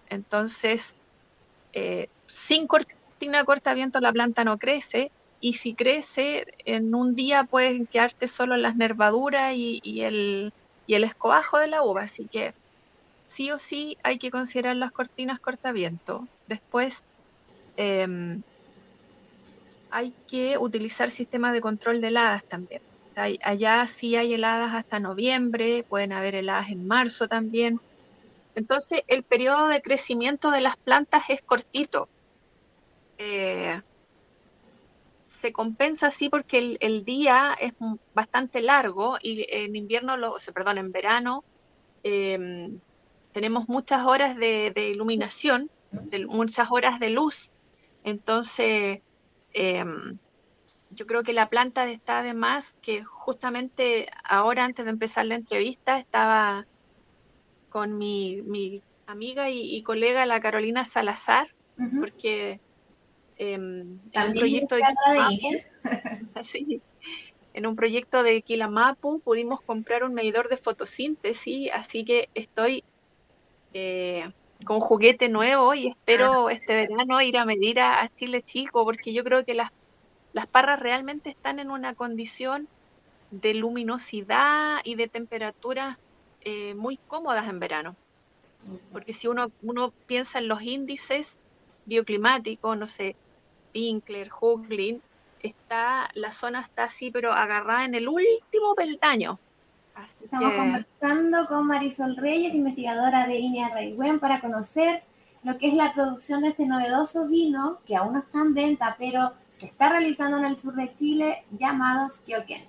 Entonces, 0.09 0.95
eh, 1.73 2.09
sin 2.27 2.67
cortina 2.67 3.45
cortaviento 3.45 4.01
la 4.01 4.13
planta 4.13 4.45
no 4.45 4.59
crece 4.59 5.11
y 5.41 5.55
si 5.55 5.75
crece, 5.75 6.47
en 6.65 6.95
un 6.95 7.15
día 7.15 7.45
pueden 7.45 7.87
quedarte 7.87 8.29
solo 8.29 8.57
las 8.57 8.77
nervaduras 8.77 9.53
y, 9.55 9.81
el, 10.03 10.53
escobajo 10.87 11.59
de 11.59 11.67
la 11.67 11.83
uva. 11.83 12.03
Así 12.03 12.27
que 12.27 12.55
sí 13.35 13.51
o 13.51 13.59
sí 13.59 13.97
hay 14.05 14.19
que 14.19 14.31
considerar 14.31 14.77
las 14.77 14.93
cortinas 14.93 15.41
cortaviento. 15.41 16.29
Después, 16.47 17.01
em, 17.77 18.43
hay 19.91 20.15
que 20.27 20.59
utilizar 20.59 21.11
sistemas 21.11 21.53
de 21.53 21.61
control 21.61 22.01
de 22.01 22.09
heladas 22.09 22.43
también. 22.49 22.81
Allá 23.17 23.87
sí 23.89 24.17
hay 24.17 24.35
heladas 24.35 24.75
hasta 24.75 24.99
noviembre, 25.01 25.85
pueden 25.89 26.13
haber 26.13 26.35
heladas 26.35 26.71
en 26.71 26.87
marzo 26.87 27.29
también. 27.29 27.79
Entonces, 28.57 29.03
el 29.09 29.25
periodo 29.25 29.69
de 29.69 29.83
crecimiento 29.83 30.51
de 30.51 30.63
las 30.63 30.77
plantas 30.85 31.25
es 31.31 31.43
cortito. 31.43 32.09
Eh, 33.19 33.81
se 35.27 35.53
compensa 35.53 36.09
así 36.09 36.29
porque 36.29 36.77
el, 36.81 37.05
día 37.05 37.57
es 37.61 37.73
bastante 38.15 38.63
largo 38.63 39.17
y 39.21 39.47
en 39.51 39.77
invierno, 39.77 40.17
lo, 40.17 40.37
perdón, 40.55 40.79
en 40.79 40.93
verano 40.93 41.45
em, 42.05 42.81
tenemos 43.35 43.69
muchas 43.69 44.07
horas 44.07 44.37
de, 44.37 44.91
iluminación, 44.95 45.69
muchas 46.29 46.69
horas 46.71 47.01
de 47.01 47.11
luz. 47.11 47.51
Entonces, 48.05 49.01
em, 49.53 50.19
yo 50.91 51.07
creo 51.07 51.25
que 51.25 51.33
la 51.33 51.49
planta 51.49 51.91
está 51.91 52.21
además 52.21 52.77
que 52.81 53.03
justamente 53.03 54.07
ahora 54.23 54.65
antes 54.65 54.85
de 54.85 54.93
empezar 54.93 55.27
la 55.27 55.35
entrevista 55.35 55.99
estaba 55.99 56.65
con 57.69 57.99
mi, 57.99 58.83
amiga 59.09 59.51
y, 59.51 59.83
colega, 59.83 60.27
la 60.27 60.39
Carolina 60.39 60.85
Salazar, 60.85 61.49
porque 61.99 62.61
em, 63.37 63.99
en 64.13 64.29
un 64.29 64.35
proyecto 64.35 64.77
de 64.77 64.83
en 67.53 67.67
un 67.67 67.75
proyecto 67.75 68.23
de 68.23 68.43
Quilamapu 68.43 69.19
pudimos 69.21 69.61
comprar 69.61 70.05
un 70.05 70.15
medidor 70.15 70.49
de 70.49 70.57
fotosíntesis, 70.57 71.71
así 71.73 72.05
que 72.05 72.29
estoy 72.35 72.85
eh, 73.75 74.31
con 74.65 74.81
juguete 74.81 75.29
nuevo 75.29 75.75
y 75.75 75.89
espero 75.89 76.49
este 76.49 76.75
verano 76.75 77.21
ir 77.21 77.37
a 77.37 77.45
medir 77.45 77.81
a, 77.81 78.11
Chile 78.17 78.43
Chico, 78.43 78.85
porque 78.85 79.13
yo 79.13 79.25
creo 79.25 79.45
que 79.45 79.55
las, 79.55 79.71
las 80.33 80.47
parras 80.47 80.81
realmente 80.81 81.31
están 81.31 81.59
en 81.59 81.71
una 81.71 81.95
condición 81.95 82.69
de 83.31 83.55
luminosidad 83.55 84.81
y 84.85 84.95
de 84.95 85.09
temperaturas 85.09 85.99
eh, 86.43 86.75
muy 86.75 86.99
cómodas 87.09 87.49
en 87.49 87.59
verano. 87.59 87.97
Porque 88.93 89.13
si 89.13 89.29
uno, 89.29 89.51
uno 89.63 89.93
piensa 90.07 90.39
en 90.39 90.49
los 90.49 90.63
índices 90.63 91.37
bioclimáticos, 91.85 92.79
no 92.79 92.87
sé, 92.87 93.17
Winkler, 93.75 94.31
Huglin, 94.41 95.03
está, 95.43 96.09
la 96.15 96.33
zona 96.33 96.61
está 96.61 96.85
así, 96.85 97.11
pero 97.11 97.33
agarrada 97.33 97.85
en 97.85 97.95
el 97.95 98.09
último 98.09 98.75
peldaño. 98.75 99.39
Estamos 100.23 100.53
conversando 100.55 101.47
con 101.47 101.67
Marisol 101.67 102.17
Reyes, 102.17 102.55
investigadora 102.55 103.27
de 103.27 103.39
INEA 103.39 103.69
Raigüen, 103.69 104.19
para 104.19 104.41
conocer 104.41 105.05
lo 105.45 105.57
que 105.59 105.69
es 105.69 105.75
la 105.75 105.93
producción 105.93 106.43
de 106.43 106.49
este 106.49 106.67
novedoso 106.67 107.29
vino, 107.29 107.79
que 107.87 107.95
aún 107.95 108.15
no 108.15 108.19
está 108.21 108.41
en 108.41 108.55
venta, 108.55 108.97
pero 108.99 109.33
se 109.57 109.67
está 109.67 109.91
realizando 109.91 110.39
en 110.39 110.47
el 110.47 110.57
sur 110.57 110.75
de 110.75 110.95
Chile, 110.95 111.45
llamado 111.51 112.09
Skioken. 112.11 112.63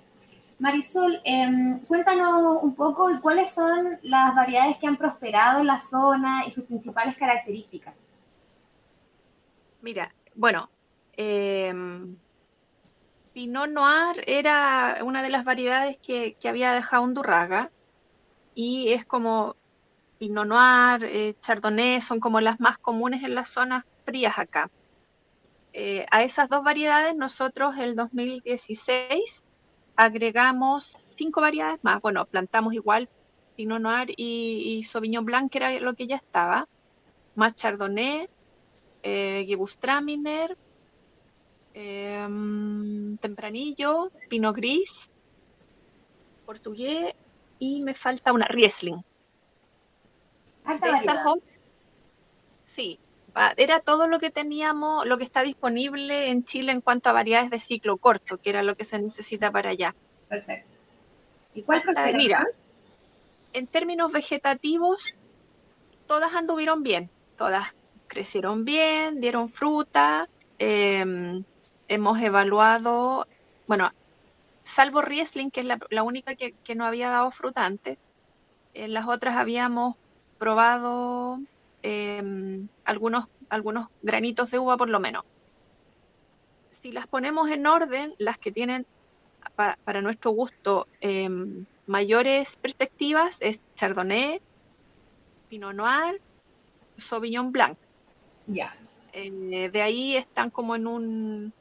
Marisol, 0.58 1.20
em, 1.24 1.80
cuéntanos 1.80 2.62
un 2.62 2.74
poco 2.74 3.08
cuáles 3.20 3.50
son 3.50 3.98
las 4.02 4.34
variedades 4.34 4.78
que 4.78 4.86
han 4.86 4.96
prosperado 4.96 5.60
en 5.60 5.66
la 5.66 5.80
zona 5.80 6.44
y 6.46 6.50
sus 6.50 6.64
principales 6.64 7.16
características. 7.16 7.94
Mira, 9.82 10.12
bueno, 10.34 10.70
em, 11.16 12.16
Pinot 13.36 13.68
Noir 13.68 14.24
era 14.26 14.96
una 15.04 15.22
de 15.22 15.28
las 15.28 15.44
variedades 15.44 15.98
que, 15.98 16.38
había 16.48 16.72
dejado 16.72 17.02
Undurraga 17.02 17.70
y 18.54 18.92
es 18.92 19.04
como 19.04 19.56
Pinot 20.18 20.46
Noir, 20.46 21.04
eh, 21.04 21.34
Chardonnay, 21.42 22.00
son 22.00 22.18
como 22.18 22.40
las 22.40 22.60
más 22.60 22.78
comunes 22.78 23.22
en 23.24 23.34
las 23.34 23.50
zonas 23.50 23.84
frías 24.06 24.38
acá. 24.38 24.70
Eh, 25.74 26.06
a 26.10 26.22
esas 26.22 26.48
dos 26.48 26.64
variedades 26.64 27.14
nosotros 27.14 27.76
el 27.76 27.94
2016 27.94 29.44
agregamos 29.96 30.96
cinco 31.14 31.42
variedades 31.42 31.78
más. 31.82 32.00
Bueno, 32.00 32.24
plantamos 32.24 32.72
igual 32.72 33.10
Pinot 33.54 33.82
Noir 33.82 34.14
y, 34.16 34.82
Sauvignon 34.84 35.26
Blanc, 35.26 35.52
que 35.52 35.58
era 35.58 35.78
lo 35.80 35.92
que 35.92 36.06
ya 36.06 36.16
estaba, 36.16 36.68
más 37.34 37.54
Chardonnay, 37.54 38.30
eh, 39.02 39.44
Gewürztraminer, 39.46 40.56
Em, 41.78 43.18
tempranillo, 43.18 44.10
pino 44.30 44.54
gris, 44.54 45.10
portugués 46.46 47.12
y 47.58 47.82
me 47.82 47.92
falta 47.92 48.32
una 48.32 48.46
Riesling. 48.48 49.04
sí, 52.64 52.98
era 53.58 53.80
todo 53.80 54.08
lo 54.08 54.18
que 54.18 54.30
teníamos, 54.30 55.04
lo 55.04 55.18
que 55.18 55.24
está 55.24 55.42
disponible 55.42 56.30
en 56.30 56.46
Chile 56.46 56.72
en 56.72 56.80
cuanto 56.80 57.10
a 57.10 57.12
variedades 57.12 57.50
de 57.50 57.60
ciclo 57.60 57.98
corto, 57.98 58.38
que 58.38 58.48
era 58.48 58.62
lo 58.62 58.74
que 58.74 58.84
se 58.84 58.98
necesita 59.02 59.50
para 59.50 59.68
allá. 59.68 59.94
Perfecto. 60.30 60.70
¿Y 61.54 61.60
cuál 61.60 61.82
Mira, 62.14 62.46
en 63.52 63.66
términos 63.66 64.10
vegetativos, 64.12 65.12
todas 66.06 66.32
anduvieron 66.32 66.82
bien, 66.82 67.10
todas 67.36 67.76
crecieron 68.06 68.64
bien, 68.64 69.20
dieron 69.20 69.50
fruta. 69.50 70.30
Eh, 70.58 71.44
hemos 71.88 72.20
evaluado, 72.20 73.26
bueno, 73.66 73.90
salvo 74.62 75.02
Riesling, 75.02 75.50
que 75.50 75.60
es 75.60 75.66
la, 75.66 76.02
única 76.02 76.34
que, 76.34 76.74
no 76.74 76.84
había 76.84 77.10
dado 77.10 77.30
frutante, 77.30 77.98
en 78.74 78.92
las 78.92 79.06
otras 79.06 79.36
habíamos 79.36 79.96
probado 80.38 81.40
em, 81.82 82.68
algunos, 82.84 83.26
algunos 83.48 83.88
granitos 84.02 84.50
de 84.50 84.58
uva 84.58 84.76
por 84.76 84.88
lo 84.88 85.00
menos. 85.00 85.24
Si 86.82 86.92
las 86.92 87.06
ponemos 87.06 87.48
en 87.50 87.66
orden, 87.66 88.14
las 88.18 88.38
que 88.38 88.52
tienen 88.52 88.86
para 89.54 90.02
nuestro 90.02 90.32
gusto 90.32 90.86
em, 91.00 91.64
mayores 91.86 92.56
perspectivas 92.56 93.38
es 93.40 93.60
Chardonnay, 93.76 94.40
Pinot 95.48 95.74
Noir, 95.74 96.20
Sauvignon 96.96 97.52
Blanc. 97.52 97.78
Ya. 98.46 98.76
Eh, 99.12 99.70
de 99.72 99.82
ahí 99.82 100.16
están 100.16 100.50
como 100.50 100.76
en 100.76 100.86
un 100.86 101.52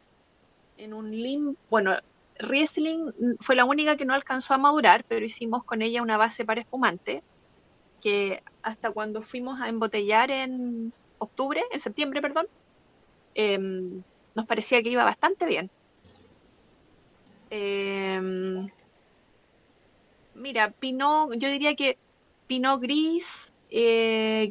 en 0.77 0.93
un 0.93 1.11
lim, 1.11 1.55
bueno, 1.69 1.95
Riesling 2.39 3.37
fue 3.39 3.55
la 3.55 3.65
única 3.65 3.95
que 3.95 4.05
no 4.05 4.13
alcanzó 4.13 4.53
a 4.53 4.57
madurar, 4.57 5.05
pero 5.07 5.25
hicimos 5.25 5.63
con 5.63 5.81
ella 5.81 6.01
una 6.01 6.17
base 6.17 6.45
para 6.45 6.61
espumante, 6.61 7.23
que 8.01 8.43
hasta 8.61 8.91
cuando 8.91 9.21
fuimos 9.21 9.59
a 9.61 9.69
embotellar 9.69 10.31
en 10.31 10.91
octubre, 11.17 11.63
en 11.71 11.79
septiembre, 11.79 12.21
perdón, 12.21 12.47
em, 13.35 14.03
nos 14.35 14.45
parecía 14.45 14.83
que 14.83 14.89
iba 14.89 15.03
bastante 15.03 15.45
bien. 15.45 15.69
Em, 17.49 18.69
mira, 20.33 20.71
Pinot, 20.71 21.33
yo 21.37 21.49
diría 21.49 21.75
que 21.75 21.97
Pinot 22.47 22.81
Gris, 22.81 23.51
eh, 23.69 24.49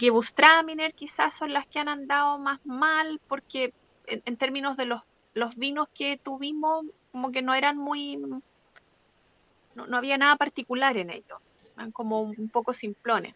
quizás 0.97 1.35
son 1.35 1.53
las 1.53 1.67
que 1.67 1.79
han 1.79 1.89
andado 1.89 2.39
más 2.39 2.61
mal, 2.65 3.21
porque 3.29 3.73
en 4.07 4.37
términos 4.37 4.77
de 4.77 4.87
los 4.87 5.03
los 5.35 5.57
vinos 5.57 5.89
que 5.93 6.17
tuvimos 6.17 6.87
como 7.13 7.31
que 7.31 7.43
no 7.43 7.55
eran 7.55 7.77
muy, 7.77 8.17
no, 9.75 9.97
había 9.97 10.19
nada 10.19 10.37
particular 10.37 10.97
en 10.97 11.11
ellos, 11.11 11.39
eran 11.77 11.93
como 11.93 12.23
un 12.23 12.49
poco 12.49 12.73
simplones. 12.73 13.35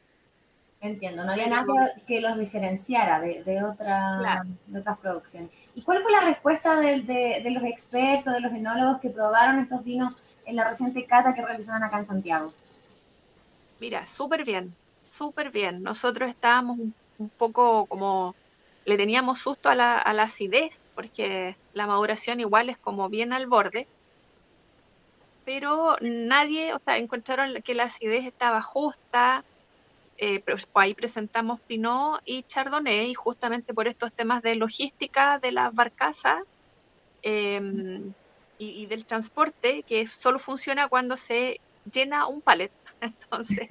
Entiendo, 0.80 1.24
no 1.24 1.32
había 1.32 1.48
nada 1.48 1.92
que, 2.06 2.20
los 2.20 2.38
diferenciara 2.38 3.20
de, 3.20 3.42
de, 3.42 3.64
otra, 3.64 4.44
otras 4.76 4.98
producciones. 5.00 5.50
¿Y 5.74 5.82
cuál 5.82 6.00
fue 6.02 6.12
la 6.12 6.20
respuesta 6.20 6.76
de, 6.76 7.02
de, 7.02 7.50
los 7.50 7.64
expertos, 7.64 8.32
de 8.32 8.40
los 8.40 8.52
enólogos 8.52 9.00
que 9.00 9.10
probaron 9.10 9.58
estos 9.58 9.84
vinos 9.84 10.14
en 10.46 10.54
la 10.54 10.68
reciente 10.68 11.04
cata 11.04 11.34
que 11.34 11.44
realizaban 11.44 11.82
acá 11.82 11.98
en 11.98 12.06
Santiago? 12.06 12.52
Mira, 13.80 14.06
súper 14.06 14.44
bien, 14.44 14.72
súper 15.02 15.50
bien. 15.50 15.82
Nosotros 15.82 16.30
estábamos 16.30 16.78
un, 16.78 17.28
poco 17.36 17.86
como, 17.86 18.36
le 18.84 18.96
teníamos 18.96 19.40
susto 19.40 19.70
a 19.70 19.74
la, 19.74 19.98
a 19.98 20.12
la 20.14 20.24
acidez 20.24 20.78
porque 20.94 21.56
la 21.78 21.86
maduración 21.86 22.40
igual 22.40 22.68
es 22.68 22.76
como 22.76 23.08
bien 23.08 23.32
al 23.32 23.46
borde, 23.46 23.86
pero 25.44 25.96
nadie, 26.00 26.74
o 26.74 26.80
sea, 26.84 26.98
encontraron 26.98 27.62
que 27.62 27.74
la 27.74 27.84
acidez 27.84 28.26
estaba 28.26 28.60
justa, 28.60 29.44
eh, 30.18 30.42
ahí 30.74 30.94
presentamos 30.94 31.60
Pinot 31.60 32.20
y 32.24 32.42
Chardonnay, 32.42 33.10
y 33.10 33.14
justamente 33.14 33.72
por 33.72 33.86
estos 33.86 34.12
temas 34.12 34.42
de 34.42 34.56
logística 34.56 35.38
de 35.38 35.52
las 35.52 35.72
barcazas 35.72 36.42
em, 37.22 38.12
y, 38.58 38.86
del 38.86 39.06
transporte, 39.06 39.84
que 39.84 40.06
solo 40.08 40.40
funciona 40.40 40.88
cuando 40.88 41.16
se 41.16 41.60
llena 41.90 42.26
un 42.26 42.40
palet. 42.40 42.72
Entonces, 43.00 43.68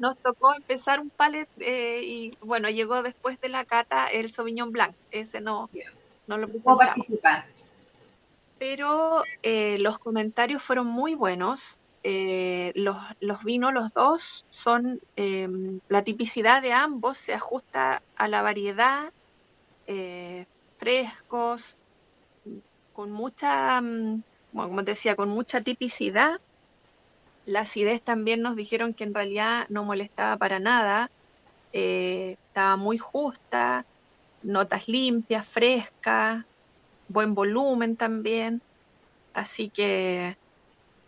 nos 0.00 0.18
tocó 0.18 0.54
empezar 0.54 0.98
un 0.98 1.10
palet 1.10 1.48
eh, 1.60 2.02
y 2.04 2.36
bueno, 2.40 2.68
llegó 2.68 3.04
después 3.04 3.40
de 3.40 3.48
la 3.48 3.64
cata 3.64 4.08
el 4.08 4.28
Sauvignon 4.28 4.72
Blanc. 4.72 4.96
Ese 5.12 5.40
no, 5.40 5.70
no 6.26 6.38
lo 6.38 6.48
puedo 6.48 6.78
participar. 6.78 7.46
Pero 8.58 9.24
eh, 9.42 9.78
los 9.78 9.98
comentarios 9.98 10.62
fueron 10.62 10.86
muy 10.86 11.14
buenos. 11.14 11.78
Eh, 12.02 12.72
los, 12.74 13.44
vinos, 13.44 13.72
los 13.72 13.92
dos, 13.94 14.44
son 14.50 15.00
em, 15.16 15.80
la 15.88 16.02
tipicidad 16.02 16.60
de 16.60 16.72
ambos 16.72 17.16
se 17.16 17.32
ajusta 17.32 18.02
a 18.16 18.28
la 18.28 18.42
variedad, 18.42 19.10
eh, 19.86 20.46
frescos, 20.76 21.76
con 22.92 23.10
mucha, 23.10 23.80
mm, 23.80 24.22
como 24.54 24.84
te 24.84 24.92
decía, 24.92 25.16
con 25.16 25.30
mucha 25.30 25.62
tipicidad. 25.62 26.40
La 27.46 27.60
acidez 27.60 28.02
también 28.02 28.42
nos 28.42 28.54
dijeron 28.54 28.94
que 28.94 29.04
en 29.04 29.14
realidad 29.14 29.66
no 29.68 29.84
molestaba 29.84 30.36
para 30.36 30.60
nada, 30.60 31.10
estaba 31.72 32.76
muy 32.76 32.98
justa, 32.98 33.84
notas 34.44 34.88
limpias, 34.88 35.46
frescas, 35.46 36.44
buen 37.08 37.34
volumen 37.34 37.96
también. 37.96 38.62
Así 39.32 39.68
que... 39.68 40.36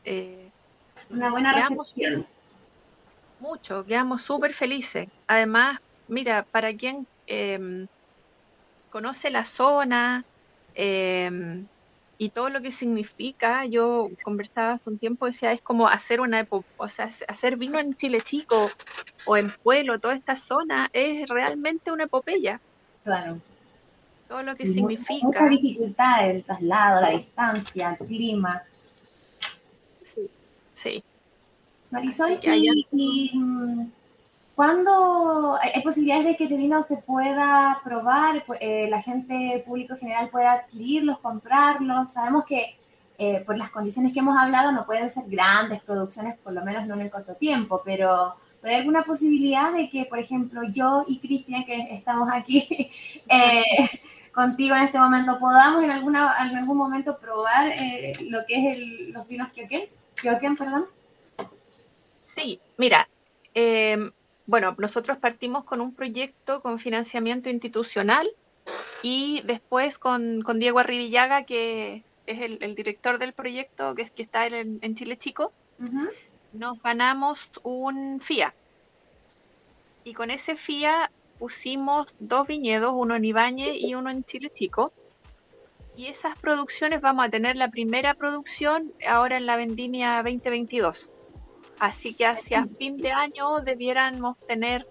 Eh, 0.05 0.51
Una 1.11 1.31
buena 1.31 1.53
recepción. 1.53 2.27
Mucho, 3.39 3.85
quedamos 3.85 4.23
súper 4.23 4.53
felices. 4.55 5.09
Además, 5.27 5.81
mira, 6.09 6.45
para 6.45 6.75
quien 6.75 7.07
em, 7.27 7.87
conoce 8.91 9.31
la 9.31 9.45
zona 9.45 10.25
em, 10.75 11.67
y 12.19 12.31
todo 12.31 12.49
lo 12.49 12.63
que 12.63 12.73
significa, 12.73 13.67
yo 13.67 14.09
conversaba 14.25 14.73
hace 14.73 14.89
un 14.89 14.99
tiempo, 14.99 15.27
decía, 15.27 15.53
es 15.53 15.61
como 15.61 15.87
hacer 15.87 16.21
una 16.21 16.47
o 16.79 16.89
sea, 16.89 17.11
hacer 17.29 17.57
vino 17.57 17.79
en 17.79 17.95
Chile 17.95 18.21
Chico 18.23 18.71
o 19.27 19.37
en 19.37 19.51
Pueblo, 19.51 19.99
toda 19.99 20.15
esta 20.15 20.37
zona, 20.37 20.89
es 20.95 21.29
realmente 21.29 21.93
una 21.93 22.05
epopeya. 22.05 22.61
Claro. 23.07 23.39
Todo 24.27 24.43
lo 24.43 24.57
que 24.57 24.67
significa. 24.67 25.25
Mucha 25.25 25.47
dificultad 25.47 26.29
el 26.29 26.43
traslado, 26.43 27.01
la 27.01 27.11
distancia, 27.11 27.97
el 28.01 28.05
clima. 28.05 28.65
Sí, 30.03 30.29
sí. 30.73 31.05
Marisol, 31.93 32.41
y, 32.43 33.31
¿Cuándo 34.57 35.57
hay 35.61 35.83
posibilidades 35.83 36.25
de 36.25 36.37
que 36.37 36.45
este 36.45 36.57
vino 36.57 36.83
se 36.83 36.97
pueda 36.97 37.81
probar, 37.85 38.43
eh, 38.59 38.89
la 38.91 39.01
gente 39.03 39.63
público 39.65 39.95
general 39.95 40.29
pueda 40.31 40.53
adquirirlos, 40.55 41.21
comprarlos? 41.21 42.11
Sabemos 42.11 42.45
que 42.45 42.77
eh, 43.19 43.45
por 43.47 43.57
las 43.57 43.71
condiciones 43.71 44.13
que 44.13 44.19
hemos 44.19 44.37
hablado 44.37 44.73
no 44.73 44.85
pueden 44.85 45.11
ser 45.11 45.27
grandes 45.29 45.81
producciones, 45.83 46.37
por 46.39 46.55
lo 46.55 46.65
menos 46.65 46.89
no 46.89 46.95
en 46.95 47.03
el 47.03 47.11
corto 47.11 47.35
tiempo, 47.35 47.83
pero, 47.85 48.35
¿hay 48.69 48.77
alguna 48.77 49.03
posibilidad 49.03 49.73
de 49.73 49.89
que, 49.89 50.05
por 50.05 50.19
ejemplo, 50.19 50.63
yo 50.65 51.05
y 51.09 51.19
Cristian, 51.19 51.65
que 51.65 51.95
estamos 51.95 52.29
aquí 52.33 52.91
eh, 53.29 53.65
contigo 54.33 54.75
en 54.75 54.83
este 54.83 54.99
momento, 54.99 55.39
podamos 55.39 55.85
en, 55.85 55.91
alguna, 55.91 56.35
en 56.41 56.57
algún 56.57 56.77
momento 56.77 57.19
probar 57.19 57.73
lo 58.29 58.45
que 58.47 58.55
es 58.55 58.77
el, 58.77 59.13
los 59.13 59.27
vinos 59.29 59.51
Kyoken? 59.53 59.89
Kyoken, 60.17 60.57
perdón. 60.57 60.87
Sí, 62.15 62.61
mira, 62.77 63.09
eh, 63.55 64.11
bueno, 64.47 64.75
nosotros 64.79 65.19
partimos 65.19 65.65
con 65.65 65.81
un 65.81 65.95
proyecto 65.95 66.61
con 66.61 66.79
financiamiento 66.79 67.51
institucional 67.51 68.29
y 69.03 69.43
después 69.45 69.99
con, 69.99 70.41
Diego 70.59 70.79
Arribillaga, 70.79 71.45
que 71.45 72.05
es 72.27 72.41
el, 72.61 72.75
director 72.75 73.19
del 73.19 73.33
proyecto, 73.33 73.95
que, 73.95 74.03
es, 74.03 74.11
que 74.11 74.23
está 74.23 74.47
en, 74.47 74.95
Chile 74.95 75.17
Chico, 75.17 75.53
nos 76.57 76.83
ganamos 76.83 77.51
un 77.63 78.21
FIA. 78.21 78.55
Y 80.05 80.15
con 80.15 80.31
ese 80.31 80.57
FIA 80.57 81.11
pusimos 81.39 82.15
dos 82.19 82.47
viñedos, 82.47 82.93
uno 82.95 83.17
en 83.17 83.25
Ibañez 83.25 83.77
y 83.77 83.95
uno 83.95 84.11
en 84.11 84.25
Chile 84.25 84.51
Chico. 84.53 84.93
Y 85.97 86.07
esas 86.09 86.37
producciones 86.39 87.01
vamos 87.01 87.27
a 87.27 87.31
tener 87.31 87.57
la 87.57 87.71
primera 87.71 88.15
producción 88.15 88.93
ahora 89.07 89.37
en 89.37 89.47
la 89.47 89.57
vendimia 89.57 90.23
2022. 90.23 91.11
Así 91.79 92.15
que 92.15 92.27
hacia 92.27 92.67
fin 92.79 92.97
de 92.99 93.13
año 93.13 93.61
debiéramos 93.61 94.39
tener 94.41 94.87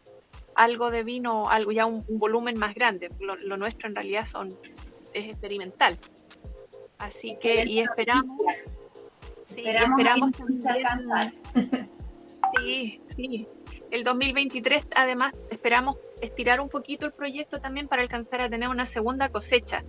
algo 0.55 0.89
de 0.89 1.03
vino, 1.03 1.49
algo 1.49 1.71
ya 1.71 1.85
un, 1.85 2.05
volumen 2.07 2.57
más 2.57 2.75
grande. 2.75 3.11
Lo, 3.19 3.57
nuestro 3.57 3.87
en 3.87 3.95
realidad 3.95 4.25
son 4.25 4.49
es 5.13 5.29
experimental. 5.29 5.97
Así 6.97 7.37
que 7.39 7.65
y 7.65 7.79
esperamos, 7.79 8.41
sí, 9.45 9.63
esperamos, 9.65 10.31
también, 10.31 11.33
sí, 12.57 13.01
sí. 13.07 13.47
El 13.91 14.03
2023 14.03 14.87
además 14.95 15.33
esperamos 15.51 15.97
estirar 16.21 16.59
un 16.59 16.69
poquito 16.69 17.05
el 17.05 17.13
proyecto 17.13 17.59
también 17.59 17.87
para 17.87 18.01
alcanzar 18.01 18.41
a 18.41 18.49
tener 18.49 18.69
una 18.69 18.85
segunda 18.85 19.29
cosecha, 19.29 19.83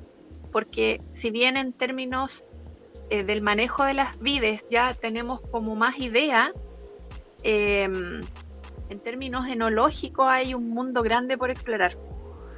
porque 0.52 1.00
si 1.14 1.30
bien 1.30 1.56
en 1.56 1.72
términos 1.72 2.44
eh, 3.10 3.24
del 3.24 3.42
manejo 3.42 3.84
de 3.84 3.94
las 3.94 4.18
vides 4.20 4.64
ya 4.70 4.94
tenemos 4.94 5.40
como 5.40 5.74
más 5.74 5.98
idea, 5.98 6.52
Em, 7.48 8.22
en 8.88 9.00
términos 9.00 9.46
enológicos 9.46 10.26
hay 10.26 10.52
un 10.52 10.70
mundo 10.70 11.04
grande 11.04 11.38
por 11.38 11.50
explorar. 11.50 11.96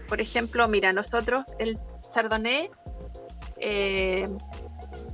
Por 0.09 0.23
ejemplo, 0.23 0.67
mira, 0.67 0.95
nosotros 0.95 1.45
el 1.59 1.79
chardonnay 2.15 2.71
eh, 3.59 4.27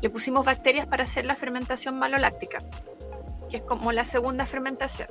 le 0.01 0.11
pusimos 0.11 0.45
bacterias 0.45 0.87
para 0.87 1.05
hacer 1.05 1.25
la 1.25 1.35
fermentación 1.35 1.99
maloláctica, 1.99 2.59
que 3.51 3.59
es 3.59 3.63
como 3.63 3.93
la 3.93 4.05
segunda 4.05 4.47
fermentación. 4.47 5.09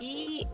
Y 0.00 0.46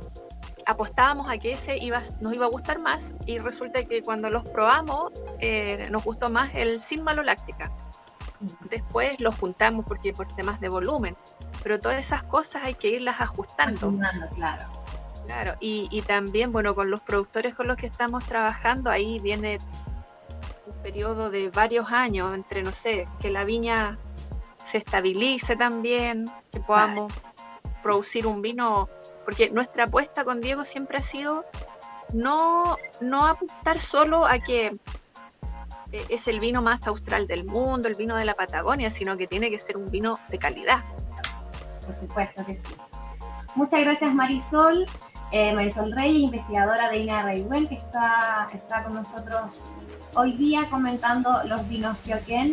apostábamos 0.66 1.30
a 1.30 1.38
que 1.38 1.52
ese 1.52 1.78
iba, 1.78 2.02
nos 2.20 2.34
iba 2.34 2.46
a 2.46 2.50
gustar 2.50 2.78
más 2.78 3.14
y 3.26 3.38
resulta 3.38 3.84
que 3.84 4.02
cuando 4.02 4.30
los 4.30 4.44
probamos 4.44 5.12
eh, 5.40 5.88
nos 5.90 6.04
gustó 6.04 6.28
más 6.30 6.54
el 6.54 6.80
sin 6.80 7.02
maloláctica. 7.02 7.72
Después 8.70 9.20
los 9.20 9.36
juntamos 9.36 9.84
porque 9.86 10.12
por 10.12 10.28
temas 10.34 10.60
de 10.60 10.68
volumen 10.68 11.16
pero 11.62 11.78
todas 11.78 11.98
esas 11.98 12.22
cosas 12.22 12.62
hay 12.64 12.74
que 12.74 12.88
irlas 12.88 13.20
ajustando. 13.20 13.92
claro. 14.34 14.66
Claro, 15.26 15.54
y, 15.60 16.02
también, 16.08 16.50
bueno, 16.50 16.74
con 16.74 16.90
los 16.90 17.00
productores 17.00 17.54
con 17.54 17.68
los 17.68 17.76
que 17.76 17.86
estamos 17.86 18.24
trabajando, 18.24 18.90
ahí 18.90 19.20
viene 19.20 19.58
periodo 20.82 21.30
de 21.30 21.50
varios 21.50 21.90
años 21.90 22.34
entre, 22.34 22.62
no 22.62 22.72
sé, 22.72 23.08
que 23.20 23.30
la 23.30 23.44
viña 23.44 23.98
se 24.62 24.78
estabilice 24.78 25.56
también, 25.56 26.30
que 26.52 26.60
podamos 26.60 27.12
producir 27.82 28.26
un 28.26 28.42
vino, 28.42 28.88
porque 29.24 29.50
nuestra 29.50 29.84
apuesta 29.84 30.24
con 30.24 30.40
Diego 30.40 30.64
siempre 30.64 30.98
ha 30.98 31.02
sido 31.02 31.44
no, 32.12 32.76
no 33.00 33.26
apuntar 33.26 33.78
solo 33.80 34.26
a 34.26 34.38
que 34.38 34.76
eh, 35.92 36.06
es 36.08 36.26
el 36.26 36.40
vino 36.40 36.62
más 36.62 36.86
austral 36.86 37.26
del 37.26 37.44
mundo, 37.44 37.88
el 37.88 37.94
vino 37.94 38.16
de 38.16 38.24
la 38.24 38.34
Patagonia, 38.34 38.90
sino 38.90 39.16
que 39.16 39.26
tiene 39.26 39.50
que 39.50 39.58
ser 39.58 39.76
un 39.76 39.90
vino 39.90 40.18
de 40.28 40.38
calidad. 40.38 40.84
Por 41.84 41.96
supuesto 41.96 42.44
que 42.44 42.56
sí. 42.56 42.74
Muchas 43.56 43.80
gracias 43.80 44.14
Marisol, 44.14 44.86
eh, 45.32 45.52
Marisol 45.54 45.92
Reyes, 45.92 46.22
investigadora 46.22 46.88
de 46.88 46.98
INEA 46.98 47.22
Rayuel, 47.22 47.68
que 47.68 47.74
está, 47.74 48.48
está 48.52 48.84
con 48.84 48.94
nosotros 48.94 49.64
hoy 50.14 50.32
día 50.32 50.66
comentando 50.70 51.42
los 51.44 51.68
vinos 51.68 51.96
Kyoken. 52.04 52.52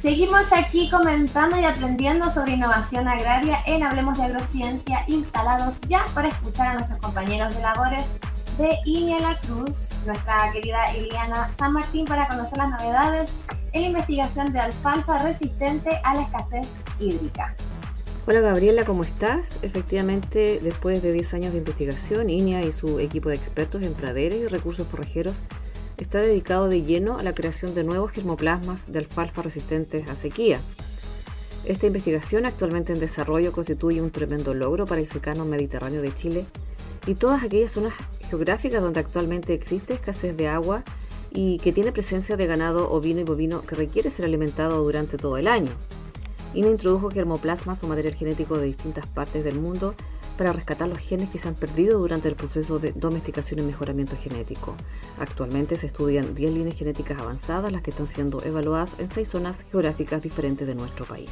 Seguimos 0.00 0.52
aquí 0.52 0.90
comentando 0.90 1.58
y 1.58 1.64
aprendiendo 1.64 2.28
sobre 2.28 2.52
innovación 2.52 3.06
agraria 3.06 3.58
en 3.66 3.84
Hablemos 3.84 4.18
de 4.18 4.24
Agrociencia, 4.24 5.04
instalados 5.06 5.76
ya 5.86 6.04
para 6.14 6.28
escuchar 6.28 6.68
a 6.68 6.74
nuestros 6.74 6.98
compañeros 6.98 7.54
de 7.54 7.62
labores 7.62 8.04
de 8.58 8.78
INEA 8.84 9.20
La 9.20 9.38
Cruz, 9.40 9.90
nuestra 10.04 10.50
querida 10.52 10.84
Eliana 10.94 11.48
San 11.58 11.72
Martín, 11.72 12.04
para 12.04 12.26
conocer 12.28 12.58
las 12.58 12.70
novedades 12.70 13.32
en 13.72 13.82
la 13.82 13.88
investigación 13.88 14.52
de 14.52 14.60
alfalfa 14.60 15.18
resistente 15.18 16.00
a 16.04 16.14
la 16.14 16.22
escasez 16.22 16.66
hídrica. 16.98 17.54
Hola 18.26 18.40
Gabriela, 18.40 18.84
¿cómo 18.84 19.02
estás? 19.02 19.58
Efectivamente, 19.62 20.60
después 20.62 21.02
de 21.02 21.12
10 21.12 21.34
años 21.34 21.52
de 21.52 21.58
investigación, 21.58 22.30
INEA 22.30 22.62
y 22.62 22.70
su 22.70 23.00
equipo 23.00 23.30
de 23.30 23.34
expertos 23.34 23.82
en 23.82 23.94
praderas 23.94 24.38
y 24.38 24.46
recursos 24.46 24.86
forrajeros 24.86 25.42
está 25.98 26.18
dedicado 26.18 26.68
de 26.68 26.82
lleno 26.82 27.18
a 27.18 27.22
la 27.22 27.34
creación 27.34 27.74
de 27.74 27.84
nuevos 27.84 28.10
germoplasmas 28.12 28.90
de 28.90 29.00
alfalfa 29.00 29.42
resistentes 29.42 30.08
a 30.08 30.16
sequía. 30.16 30.60
Esta 31.64 31.86
investigación 31.86 32.46
actualmente 32.46 32.92
en 32.92 33.00
desarrollo 33.00 33.52
constituye 33.52 34.00
un 34.00 34.10
tremendo 34.10 34.54
logro 34.54 34.86
para 34.86 35.00
el 35.00 35.06
secano 35.06 35.44
mediterráneo 35.44 36.02
de 36.02 36.14
Chile 36.14 36.46
y 37.06 37.14
todas 37.14 37.42
aquellas 37.42 37.72
zonas 37.72 37.94
geográficas 38.28 38.82
donde 38.82 39.00
actualmente 39.00 39.54
existe 39.54 39.94
escasez 39.94 40.36
de 40.36 40.48
agua 40.48 40.82
y 41.30 41.58
que 41.58 41.72
tiene 41.72 41.92
presencia 41.92 42.36
de 42.36 42.46
ganado 42.46 42.90
ovino 42.90 43.20
y 43.20 43.24
bovino 43.24 43.62
que 43.62 43.74
requiere 43.74 44.10
ser 44.10 44.24
alimentado 44.24 44.82
durante 44.82 45.16
todo 45.16 45.36
el 45.36 45.48
año 45.48 45.72
no 46.60 46.70
introdujo 46.70 47.10
germoplasmas 47.10 47.82
o 47.82 47.86
material 47.86 48.14
genético 48.14 48.58
de 48.58 48.66
distintas 48.66 49.06
partes 49.06 49.44
del 49.44 49.58
mundo 49.58 49.94
para 50.32 50.52
rescatar 50.52 50.88
los 50.88 50.98
genes 50.98 51.28
que 51.28 51.38
se 51.38 51.48
han 51.48 51.54
perdido 51.54 51.98
durante 51.98 52.28
el 52.28 52.34
proceso 52.34 52.78
de 52.78 52.92
domesticación 52.92 53.60
y 53.60 53.62
mejoramiento 53.62 54.16
genético. 54.16 54.74
Actualmente 55.18 55.76
se 55.76 55.86
estudian 55.86 56.34
10 56.34 56.52
líneas 56.52 56.76
genéticas 56.76 57.18
avanzadas, 57.18 57.72
las 57.72 57.82
que 57.82 57.90
están 57.90 58.06
siendo 58.08 58.42
evaluadas 58.42 58.94
en 58.98 59.08
6 59.08 59.28
zonas 59.28 59.62
geográficas 59.70 60.22
diferentes 60.22 60.66
de 60.66 60.74
nuestro 60.74 61.04
país. 61.04 61.30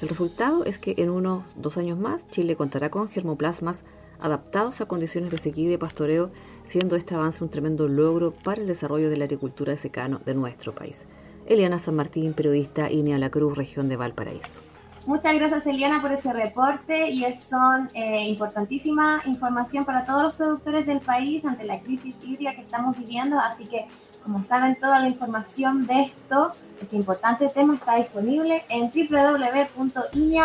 El 0.00 0.08
resultado 0.08 0.64
es 0.64 0.78
que 0.78 0.94
en 0.98 1.10
unos 1.10 1.44
dos 1.56 1.76
años 1.76 1.98
más 1.98 2.28
Chile 2.28 2.56
contará 2.56 2.90
con 2.90 3.08
germoplasmas 3.08 3.84
adaptados 4.20 4.80
a 4.80 4.86
condiciones 4.86 5.30
de 5.30 5.38
sequía 5.38 5.64
y 5.64 5.68
de 5.68 5.78
pastoreo, 5.78 6.30
siendo 6.64 6.96
este 6.96 7.14
avance 7.14 7.42
un 7.42 7.50
tremendo 7.50 7.88
logro 7.88 8.32
para 8.32 8.60
el 8.60 8.68
desarrollo 8.68 9.10
de 9.10 9.16
la 9.16 9.24
agricultura 9.24 9.72
de 9.72 9.78
secano 9.78 10.20
de 10.24 10.34
nuestro 10.34 10.74
país. 10.74 11.02
Eliana 11.46 11.78
San 11.78 11.96
Martín, 11.96 12.32
periodista 12.32 12.90
INEA 12.90 13.18
La 13.18 13.30
Cruz, 13.30 13.56
región 13.56 13.88
de 13.88 13.96
Valparaíso. 13.96 14.71
Muchas 15.06 15.34
gracias 15.34 15.66
Eliana 15.66 16.00
por 16.00 16.12
ese 16.12 16.32
reporte 16.32 17.10
y 17.10 17.24
es 17.24 17.42
son 17.42 17.88
eh, 17.92 18.24
importantísima 18.28 19.20
información 19.26 19.84
para 19.84 20.04
todos 20.04 20.22
los 20.22 20.34
productores 20.34 20.86
del 20.86 21.00
país 21.00 21.44
ante 21.44 21.64
la 21.64 21.80
crisis 21.80 22.14
hídrica 22.22 22.54
que 22.54 22.60
estamos 22.60 22.96
viviendo, 22.96 23.36
así 23.40 23.66
que 23.66 23.86
como 24.22 24.44
saben 24.44 24.76
toda 24.76 25.00
la 25.00 25.08
información 25.08 25.86
de 25.86 26.02
esto, 26.02 26.52
este 26.80 26.94
importante 26.94 27.48
tema 27.48 27.74
está 27.74 27.96
disponible 27.96 28.64
en 28.68 28.92
www.inea.cl. 28.92 30.42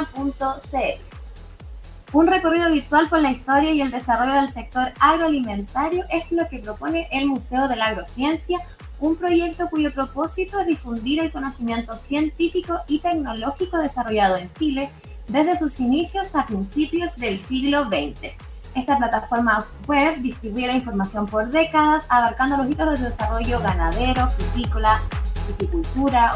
Un 2.13 2.25
recorrido 2.25 2.71
virtual 2.71 3.09
por 3.09 3.21
la 3.21 3.31
historia 3.31 3.71
y 3.71 3.81
el 3.81 3.91
desarrollo 3.91 4.33
del 4.33 4.49
sector 4.49 4.91
agroalimentario 4.99 6.05
es 6.09 6.31
lo 6.31 6.47
que 6.47 6.59
propone 6.59 7.07
el 7.11 7.27
Museo 7.27 7.67
de 7.67 7.75
la 7.75 7.87
Agrociencia, 7.87 8.59
un 8.99 9.15
proyecto 9.15 9.69
cuyo 9.69 9.93
propósito 9.93 10.59
es 10.59 10.67
difundir 10.67 11.21
el 11.21 11.31
conocimiento 11.31 11.95
científico 11.95 12.79
y 12.87 12.99
tecnológico 12.99 13.77
desarrollado 13.77 14.37
en 14.37 14.51
Chile 14.53 14.89
desde 15.27 15.57
sus 15.57 15.79
inicios 15.79 16.35
a 16.35 16.45
principios 16.45 17.15
del 17.17 17.37
siglo 17.37 17.85
XX. 17.85 18.33
Esta 18.75 18.97
plataforma 18.97 19.65
web 19.87 20.17
distribuye 20.17 20.67
la 20.67 20.73
información 20.73 21.25
por 21.25 21.49
décadas, 21.49 22.05
abarcando 22.09 22.57
los 22.57 22.69
hitos 22.69 22.99
de 22.99 23.09
desarrollo 23.09 23.59
ganadero, 23.59 24.27
frutícola, 24.29 25.01
viticultura, 25.47 26.33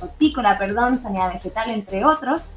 hortícola, 0.00 0.58
perdón, 0.58 1.00
sanidad 1.00 1.32
vegetal, 1.32 1.70
entre 1.70 2.04
otros, 2.04 2.50